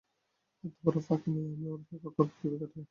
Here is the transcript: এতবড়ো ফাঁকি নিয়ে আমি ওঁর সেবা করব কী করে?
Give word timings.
এতবড়ো 0.63 0.99
ফাঁকি 1.07 1.29
নিয়ে 1.33 1.49
আমি 1.53 1.65
ওঁর 1.67 1.81
সেবা 1.87 2.09
করব 2.15 2.31
কী 2.39 2.45
করে? 2.51 2.65